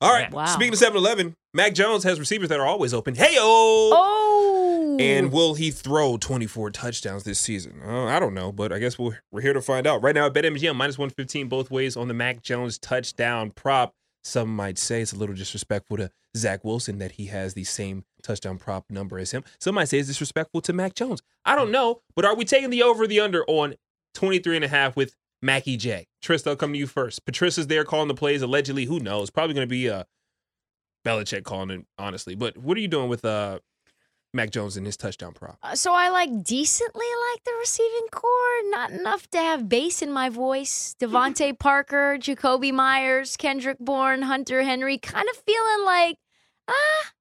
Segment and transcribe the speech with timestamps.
[0.00, 0.30] All right.
[0.32, 0.46] Wow.
[0.46, 3.14] Speaking of 7 Eleven, Mac Jones has receivers that are always open.
[3.14, 4.96] Hey, Oh.
[4.98, 7.80] And will he throw 24 touchdowns this season?
[7.84, 10.02] Uh, I don't know, but I guess we're, we're here to find out.
[10.02, 13.94] Right now at BetMGM, minus 115 both ways on the Mac Jones touchdown prop.
[14.24, 18.04] Some might say it's a little disrespectful to Zach Wilson that he has the same
[18.22, 19.42] touchdown prop number as him.
[19.58, 21.22] Some might say it's disrespectful to Mac Jones.
[21.44, 23.74] I don't know, but are we taking the over or the under on
[24.14, 26.06] 23 and a half with Mackie J?
[26.22, 27.24] Trista, I'll come to you first.
[27.24, 28.42] Patricia's there calling the plays.
[28.42, 29.30] Allegedly, who knows?
[29.30, 30.04] Probably going to be uh,
[31.04, 32.34] Belichick calling it, honestly.
[32.34, 33.60] But what are you doing with uh,
[34.34, 35.58] Mac Jones and his touchdown prop?
[35.62, 40.12] Uh, So I like decently like the receiving corps, not enough to have bass in
[40.12, 40.94] my voice.
[41.00, 46.16] DeVante Parker, Jakobi Meyers, Kendrick Bourne, Hunter Henry, kind of feeling like
[46.68, 47.12] ah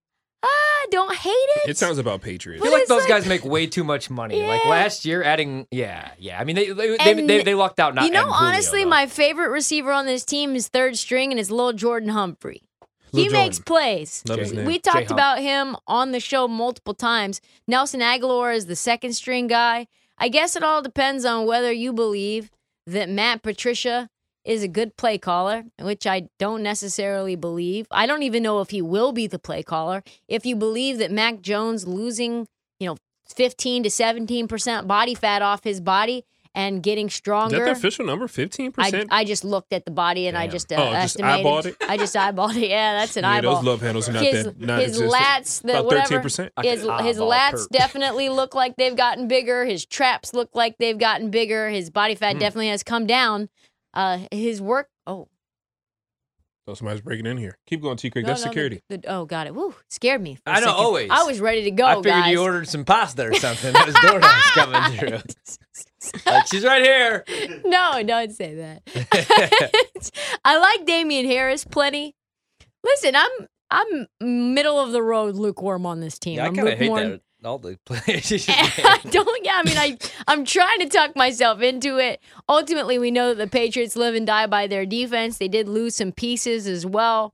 [0.44, 1.70] ah, don't hate it.
[1.70, 2.62] It sounds about Patriots.
[2.62, 4.42] I feel like those like- guys make way too much money.
[4.42, 4.70] Like Yeah.
[4.70, 6.40] last year, adding yeah, yeah.
[6.40, 7.96] I mean, they they, they, And they, they lucked out.
[7.96, 8.90] Not you know, adding Julio, honestly, though.
[8.90, 12.64] my favorite receiver on this team is third string, and it's little Jordan Humphrey.
[13.12, 14.24] Lil he makes plays.
[14.28, 14.66] Love his name.
[14.66, 15.12] We talked Hump.
[15.12, 17.42] about him on the show multiple times.
[17.68, 19.88] Nelson Agholor is the second string guy.
[20.20, 22.52] I guess it all depends on whether you believe
[22.86, 24.10] that Matt Patricia
[24.50, 27.86] is a good play caller, which I don't necessarily believe.
[27.92, 30.04] I don't even know if he will be the play caller.
[30.28, 32.48] If you believe that Mac Jones losing,
[32.80, 32.98] you know,
[33.36, 37.58] 15 to 17% body fat off his body and getting Is stronger.
[37.60, 38.28] that the official number?
[38.28, 38.74] 15%?
[38.80, 41.46] I, I just looked at the body and I just uh, Oh, just estimated.
[41.46, 41.76] eyeballed it?
[41.88, 42.70] I just eyeballed it.
[42.72, 43.56] Yeah, that's an yeah, eyeball.
[43.58, 46.22] those love handles are not his that his lats, the About whatever.
[46.28, 46.50] 13%.
[46.64, 47.70] His his lats perp.
[47.70, 49.64] definitely look like they've gotten bigger.
[49.66, 51.70] His traps look like they've gotten bigger.
[51.70, 52.40] His body fat Hmm.
[52.40, 53.50] definitely has come down.
[53.94, 54.88] Uh, his work.
[55.08, 55.28] Oh,
[56.68, 57.58] Oh, somebody's breaking in here.
[57.66, 58.12] Keep going, T.
[58.12, 58.26] Creek.
[58.26, 58.84] no, That's no, security.
[58.90, 59.56] the- oh, got it.
[59.56, 60.36] Woo, scared me.
[60.36, 60.76] for a I know, second.
[60.76, 61.10] always.
[61.10, 62.32] I was ready to go, I figured guys.
[62.32, 63.74] you ordered some pasta or something.
[63.74, 65.20] That was DoorDash coming through.
[66.26, 67.26] Like, she's right here.
[67.66, 68.84] no, don't say that.
[70.46, 72.16] I like Damien Harris plenty.
[72.86, 73.30] Listen, I'm
[73.72, 76.36] I'm middle of the road lukewarm on this team.
[76.38, 77.10] Yeah, I I'm kind of hate lukewarm.
[77.12, 77.22] that.
[77.44, 77.78] All the.
[77.90, 79.46] I don't.
[79.46, 82.20] Yeah, I mean, I I'm trying to tuck myself into it.
[82.48, 85.38] Ultimately, we know that the Patriots live and die by their defense.
[85.38, 87.34] They did lose some pieces as well.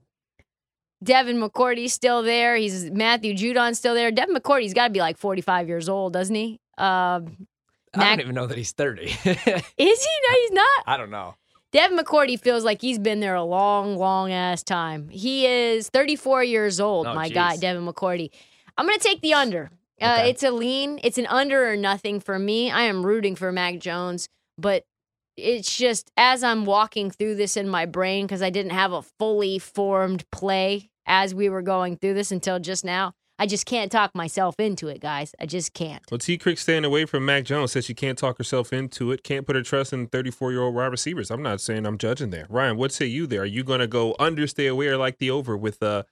[1.04, 2.56] Devin McCourty's still there.
[2.56, 4.12] He's Matthew Judon's still there.
[4.12, 6.60] Devin McCourty's got to be like 45 years old, doesn't he?
[6.78, 7.48] Um,
[7.94, 9.04] I Mac- don't even know that he's 30.
[9.04, 9.30] is he?
[9.78, 10.84] No, he's not.
[10.88, 11.36] I don't know.
[11.72, 15.10] Devin McCourty feels like he's been there a long, long ass time.
[15.10, 17.34] He is 34 years old, Oh, my jeez.
[17.34, 18.30] guy, Devin McCourty.
[18.78, 19.72] I'm going to take the under.
[20.02, 20.30] Uh, Okay.
[20.30, 21.00] It's a lean.
[21.04, 22.70] It's an under or nothing for me.
[22.72, 24.84] I am rooting for Mac Jones, but
[25.38, 29.02] it's just as I'm walking through this in my brain because I didn't have a
[29.20, 33.14] fully formed play as we were going through this until just now.
[33.38, 35.36] I just can't talk myself into it, guys.
[35.42, 36.02] I just can't.
[36.10, 36.38] Well, T.
[36.38, 39.24] Creek staying away from Mac Jones says she can't talk herself into it.
[39.26, 41.30] Can't put her trust in 34 year old wide receivers.
[41.30, 42.48] I'm not saying I'm judging there.
[42.50, 43.42] Ryan, what say you there?
[43.42, 46.04] Are you going to go under, stay away, or like the over with uh,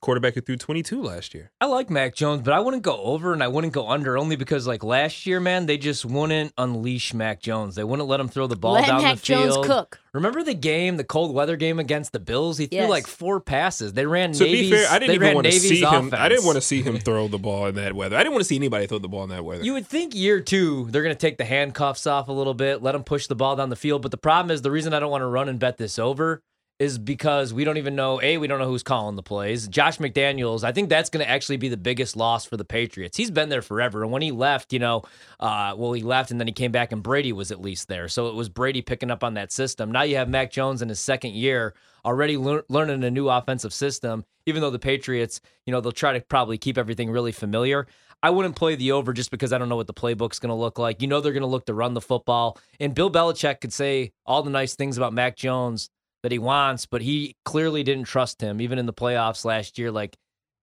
[0.00, 1.50] quarterback who threw 22 last year?
[1.60, 4.36] I like Mac Jones, but I wouldn't go over and I wouldn't go under only
[4.36, 7.74] because like last year, man, they just wouldn't unleash Mac Jones.
[7.74, 9.54] They wouldn't let him throw the ball Let down Mac the field.
[9.54, 9.98] Jones cook.
[10.12, 12.56] Remember the game, the cold weather game against the Bills?
[12.58, 12.88] He threw Yes.
[12.90, 13.92] like four passes.
[13.92, 14.70] They ran To Navy's.
[14.70, 16.10] be fair, I didn't they even ran want to Navy's see him.
[16.16, 18.16] I didn't want to see him throw the ball in that weather.
[18.16, 19.64] I didn't want to see anybody throw the ball in that weather.
[19.64, 22.82] You would think year two, they're going to take the handcuffs off a little bit,
[22.82, 24.00] let him push the ball down the field.
[24.02, 26.42] But the problem is the reason I don't want to run and bet this over
[26.78, 29.66] is because we don't even know, A, we don't know who's calling the plays.
[29.66, 33.16] Josh McDaniels, I think that's going to actually be the biggest loss for the Patriots.
[33.16, 34.02] He's been there forever.
[34.02, 35.02] And when he left, you know,
[35.40, 38.08] uh, well, he left and then he came back and Brady was at least there.
[38.08, 39.90] So it was Brady picking up on that system.
[39.90, 43.72] Now you have Mac Jones in his second year already lear- learning a new offensive
[43.72, 47.86] system, even though the Patriots, you know, they'll try to probably keep everything really familiar.
[48.22, 50.54] I wouldn't play the over just because I don't know what the playbook's going to
[50.54, 51.02] look like.
[51.02, 52.58] You know, they're going to look to run the football.
[52.80, 55.90] And Bill Belichick could say all the nice things about Mac Jones
[56.26, 59.92] that he wants, but he clearly didn't trust him, even in the playoffs last year.
[59.92, 60.16] Like,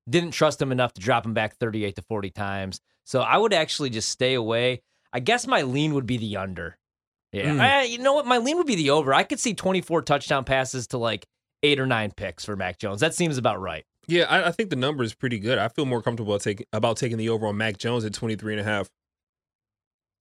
[0.09, 2.81] didn't trust him enough to drop him back 38 to 40 times.
[3.05, 4.81] So I would actually just stay away.
[5.13, 6.77] I guess my lean would be the under.
[7.31, 7.45] Yeah.
[7.45, 7.59] Mm.
[7.61, 8.25] I- you know what?
[8.25, 9.13] My lean would be the over.
[9.13, 11.25] I could see 24 touchdown passes to like
[11.63, 12.99] eight or nine picks for Mac Jones.
[12.99, 13.85] That seems about right.
[14.07, 15.57] yeah, I, I think the number is pretty good.
[15.57, 18.59] I feel more comfortable take, about taking the over on Mac Jones at 23 and
[18.59, 18.89] a half.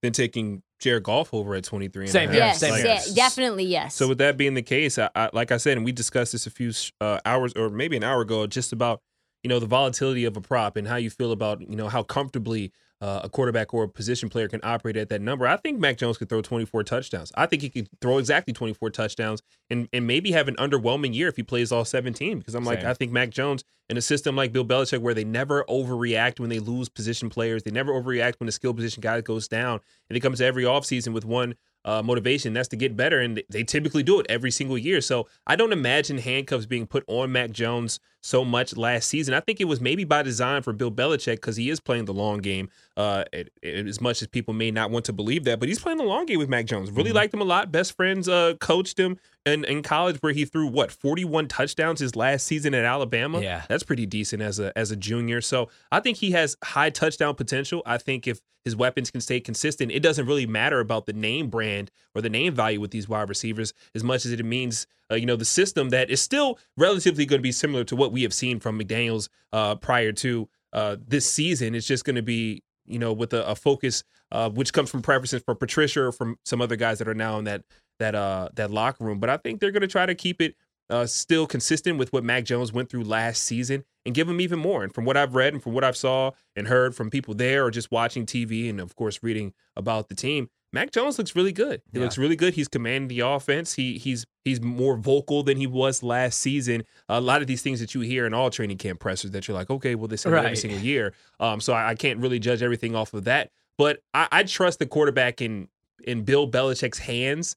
[0.03, 2.35] Than taking Jared Goff over at 23 and a Same half.
[2.35, 2.99] here, yes, same Like, here.
[3.07, 3.95] yeah, definitely yes.
[3.95, 6.47] So with that being the case, I, I, like I said, and we discussed this
[6.47, 9.01] a few uh, hours or maybe an hour ago, just about
[9.45, 12.03] you know the volatility of a prop and how you feel about you know how
[12.03, 12.73] comfortably
[13.03, 15.45] uh, a quarterback or a position player can operate at that number.
[15.45, 17.33] I think Mac Jones could throw 24 touchdowns.
[17.35, 21.27] I think he could throw exactly 24 touchdowns and and maybe have an underwhelming year
[21.27, 22.39] if he plays all 17.
[22.39, 25.25] Because I'm like, I think Mac Jones in a system like Bill Belichick where they
[25.25, 29.21] never overreact when they lose position players, they never overreact when the skill position guy
[29.21, 32.53] goes down, and they comes every offseason with one uh, motivation.
[32.53, 35.01] That's to get better, and they typically do it every single year.
[35.01, 39.35] So I don't imagine handcuffs being put on Mac Jones so much last season.
[39.35, 42.15] I think it was maybe by design for Bill Belichick because he is playing the
[42.15, 42.69] long game.
[42.97, 45.81] Uh, it- it- as much as people may not want to believe that, but he's
[45.81, 46.91] playing the long game with Mac Jones.
[46.91, 47.17] Really Mm-hmm.
[47.17, 47.73] liked him a lot.
[47.73, 52.15] Best friends uh, coached him in, in college, where he threw what 41 touchdowns his
[52.15, 53.41] last season at Alabama.
[53.41, 53.63] Yeah.
[53.69, 55.41] that's pretty decent as a as a junior.
[55.41, 57.83] So I think he has high touchdown potential.
[57.85, 61.49] I think if his weapons can stay consistent, it doesn't really matter about the name
[61.49, 65.15] brand or the name value with these wide receivers as much as it means, uh,
[65.15, 68.23] you know, the system that is still relatively going to be similar to what we
[68.23, 71.75] have seen from McDaniels uh, prior to uh, this season.
[71.75, 75.03] It's just going to be, you know, with a, a focus uh, which comes from
[75.03, 77.63] preferences for Patricia or from some other guys that are now in that
[77.99, 79.21] that uh that locker room.
[79.21, 80.57] But I think they're going to try to keep it
[80.91, 84.59] uh, still consistent with what Mac Jones went through last season and give him even
[84.59, 84.83] more.
[84.83, 87.65] And from what I've read and from what I've saw and heard from people there
[87.65, 91.53] or just watching TV and of course reading about the team, Mac Jones looks really
[91.53, 91.83] good.
[91.93, 92.05] He Yeah.
[92.05, 92.55] looks really good.
[92.55, 93.75] He's commanding the offense.
[93.75, 96.85] He he's he's more vocal than he was last season.
[97.09, 99.57] A lot of these things that you hear in all training camp pressers that you're
[99.57, 101.13] like, okay, well, this that every single year.
[101.41, 103.51] Um, so I, I can't really judge everything off of that.
[103.79, 105.69] But I, I trust the quarterback in
[106.05, 107.55] in Bill Belichick's hands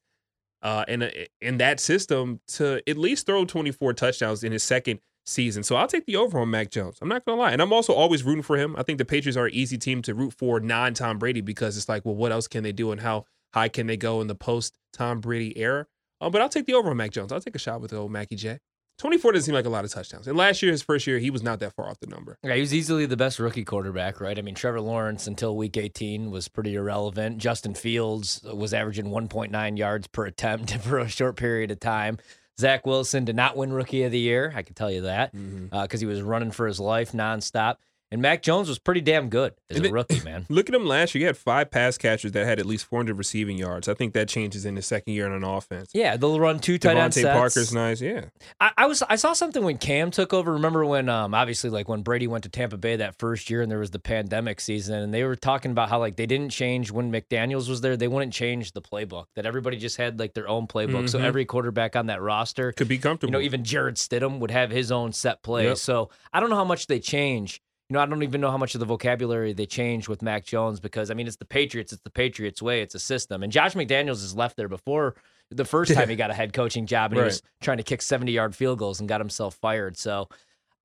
[0.62, 5.00] uh, in a, in that system to at least throw 24 touchdowns in his second
[5.26, 5.62] season.
[5.62, 6.98] So I'll take the over on Mac Jones.
[7.02, 8.76] I'm not gonna lie, and I'm also always rooting for him.
[8.76, 11.76] I think the Patriots are an easy team to root for non Tom Brady because
[11.76, 14.26] it's like, well, what else can they do, and how high can they go in
[14.26, 15.86] the post Tom Brady era?
[16.20, 17.32] Uh, but I'll take the over on Mac Jones.
[17.32, 18.58] I'll take a shot with the old Mackie J.
[18.98, 20.26] 24 doesn't seem like a lot of touchdowns.
[20.26, 22.38] And last year, his first year, he was not that far off the number.
[22.42, 24.38] Yeah, he was easily the best rookie quarterback, right?
[24.38, 27.36] I mean, Trevor Lawrence until week 18 was pretty irrelevant.
[27.36, 32.16] Justin Fields was averaging 1.9 yards per attempt for a short period of time.
[32.58, 34.52] Zach Wilson did not win Rookie of the Year.
[34.54, 35.74] I can tell you that mm-hmm.
[35.74, 37.76] uh, because he was running for his life nonstop.
[38.12, 40.46] And Mac Jones was pretty damn good as And a rookie, man.
[40.48, 41.20] Look at him last year.
[41.20, 43.88] He had five pass catchers that had at least 400 receiving yards.
[43.88, 45.90] I think that changes in his second year on an offense.
[45.92, 47.36] Yeah, they'll run two tight end DeVante sets.
[47.38, 48.00] Parker's nice.
[48.00, 48.26] Yeah.
[48.60, 50.52] I, I was I saw something when Cam took over.
[50.52, 53.70] Remember when um obviously like when Brady went to Tampa Bay that first year and
[53.70, 56.92] there was the pandemic season and they were talking about how like they didn't change
[56.92, 57.96] when McDaniels was there.
[57.96, 59.24] They wouldn't change the playbook.
[59.34, 61.08] That everybody just had like their own playbook.
[61.08, 61.24] So Mhm.
[61.24, 63.32] every quarterback on that roster, Could be comfortable.
[63.32, 65.64] you know, even Jarrett Stidham would have his own set play.
[65.64, 65.78] Yep.
[65.78, 67.60] So I don't know how much they change.
[67.88, 70.44] You know, I don't even know how much of the vocabulary they changed with Mac
[70.44, 73.42] Jones because I mean it's the Patriots, it's the Patriots way, it's a system.
[73.44, 75.14] And Josh McDaniels has left there before
[75.52, 78.02] the first time he got a head coaching job and he was trying to kick
[78.02, 79.96] 70 yard field goals and got himself fired.
[79.96, 80.28] So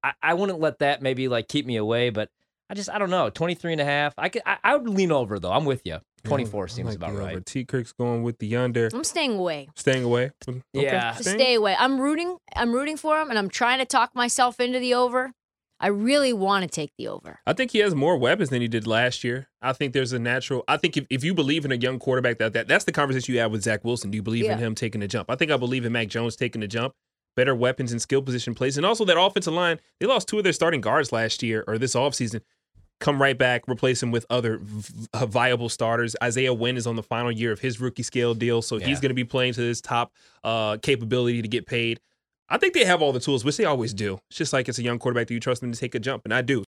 [0.03, 2.29] I, I wouldn't let that maybe like keep me away, but
[2.69, 3.31] I just I don't know.
[3.31, 4.13] 23 and a half.
[4.17, 5.51] I could I, I would lean over though.
[5.51, 5.97] I'm with you.
[6.23, 7.31] 24 I seems like about the right.
[7.31, 7.39] over.
[7.39, 7.65] T.
[7.65, 8.89] Kirk's going with the under.
[8.93, 9.69] I'm staying away.
[9.75, 10.31] Staying away.
[10.45, 11.13] Mm, okay, Yeah.
[11.15, 11.75] staying- Stay away.
[11.79, 12.37] I'm rooting.
[12.55, 15.33] I'm rooting for him, and I'm trying to talk myself into the over.
[15.81, 17.39] I really want to take the over.
[17.45, 19.49] I think he has more weapons than he did last year.
[19.61, 20.63] I think there's a natural.
[20.67, 23.33] I think if, if you believe in a young quarterback, that, that that's the conversation
[23.33, 24.11] you have with Zach Wilson.
[24.11, 25.29] Do you believe in him taking the jump?
[25.29, 26.93] I think I believe in Mac Jones taking the jump.
[27.35, 29.79] Better weapons and skill position plays, and also that offensive line.
[29.99, 32.41] They lost two of their starting guards last year or this offseason.
[32.99, 36.15] Come right back, replace him with other v- uh, viable starters.
[36.21, 38.85] Isaiah Wynn is on the final year of his rookie scale deal, so Yeah.
[38.85, 40.11] he's going to be playing to his top
[40.43, 41.99] uh, capability to get paid.
[42.53, 44.19] I think they have all the tools, which they always do.
[44.29, 45.27] It's just like it's a young quarterback.
[45.27, 46.25] Do you trust them to take a jump?
[46.25, 46.59] And I do.